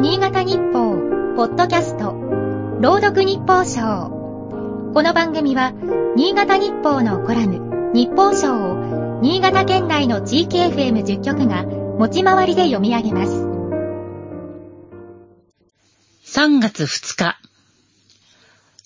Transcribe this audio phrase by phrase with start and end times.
[0.00, 0.96] 新潟日報、
[1.36, 2.14] ポッドキャスト、
[2.80, 4.08] 朗読日報賞。
[4.94, 5.74] この番組は、
[6.16, 13.44] 新潟日報のコラム、日報賞を、新潟県内の地域 FM10 局が、持ち回りで読み上げます。
[16.24, 17.38] 3月2日、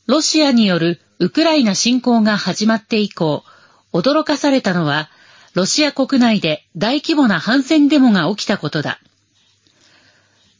[0.06, 3.44] ロシアによるウクライナ侵攻が始まって以降、
[3.92, 5.08] 驚かされたのは、
[5.52, 8.98] ロシア国内で大規模な反戦デモが起きたことだ。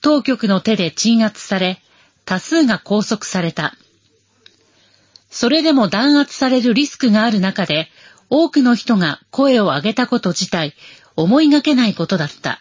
[0.05, 1.81] 当局の手で鎮圧され、
[2.27, 3.75] 多数が拘束された。
[5.31, 7.89] それでも弾圧されるリスクがある中で、
[8.29, 10.75] 多くの人が声を上げたこと自体、
[11.17, 12.61] 思いがけないことだった。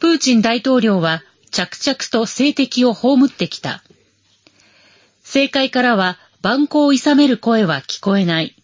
[0.00, 3.82] プーチン大統領は着々と政敵を葬ってきた。
[5.22, 8.54] 政界からは蛮行を諌める声は聞こえない。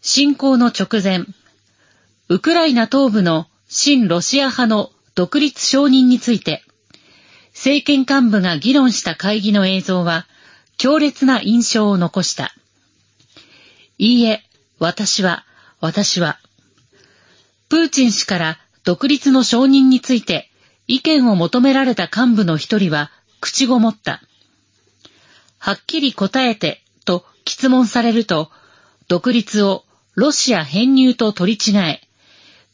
[0.00, 1.26] 侵攻の直前、
[2.30, 6.62] ウクライナ東部の親ロシア派の独立承認について、
[7.52, 10.28] 政権幹部が議論した会議の映像は、
[10.76, 12.54] 強烈な印象を残した。
[13.98, 14.44] いいえ、
[14.78, 15.44] 私は、
[15.80, 16.38] 私は。
[17.68, 20.52] プーチン氏から独立の承認について
[20.86, 24.22] 意見を求められた幹部の一人は口ごもった。
[25.58, 28.52] はっきり答えてと質問されると、
[29.08, 32.02] 独立をロシア編入と取り違え、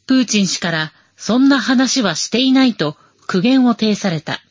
[0.05, 4.41] プーチン氏からそんな話はしていないと苦言を呈された。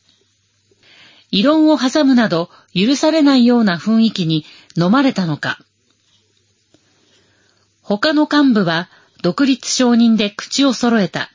[1.30, 4.44] 異論を挟むなど許されないような雰囲気に
[4.76, 5.58] 飲まれたのか。
[7.82, 8.88] 他の幹部は
[9.22, 11.30] 独立承認で口を揃えた。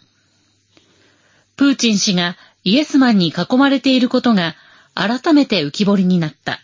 [1.55, 4.55] プーチン氏がイエスマンに囲まれていることが
[4.95, 6.59] 改めて浮き彫りになった。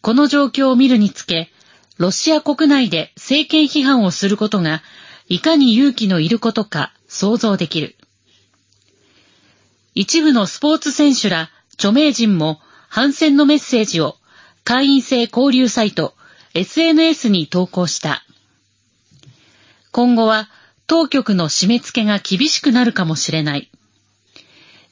[0.00, 1.50] この状況を見るにつけ、
[1.96, 4.82] ロシア国内で政権批判をすることが
[5.28, 7.96] いかに勇気のいることか想像できる。
[9.94, 14.16] 一部のスポーツ選手ら著名人も反戦のメッセージを
[14.64, 16.14] 会員制交流サイト
[16.54, 18.24] SNS に投稿した。
[19.92, 20.48] 今後は
[20.86, 23.70] 当局の締め付けが厳しくなるかもしれない。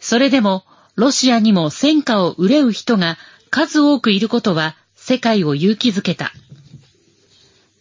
[0.01, 3.19] それでもロシアにも戦果を憂う人が
[3.51, 6.33] 数多くいることは世界を勇気づけた。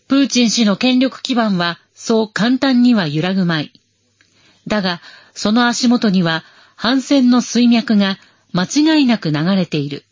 [0.08, 3.72] プーチン氏の権力基盤はそう簡単には揺らぐまい。
[4.66, 5.02] だが、
[5.36, 6.44] その足元には
[6.76, 8.18] 反戦の水脈が
[8.54, 10.04] 間違いなく流れている。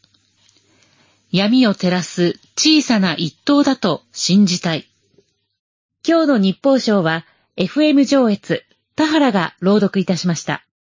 [1.32, 4.88] 闇を照らす小さな一刀だと信じたい。
[6.08, 7.26] 今日の日報賞は
[7.58, 8.64] FM 上越
[8.96, 10.64] 田原が朗読いたしました。